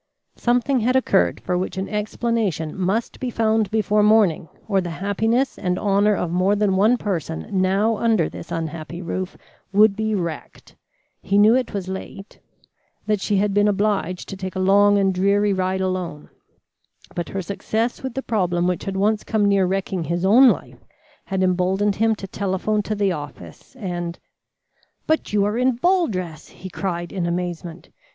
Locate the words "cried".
26.71-27.13